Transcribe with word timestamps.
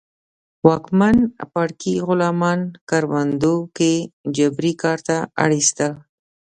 واکمن 0.67 1.17
پاړکي 1.51 1.95
غلامان 2.07 2.59
کروندو 2.89 3.55
کې 3.77 3.93
جبري 4.35 4.73
کار 4.83 4.99
ته 5.07 5.17
اړ 5.41 5.49
اېستل 5.57 5.93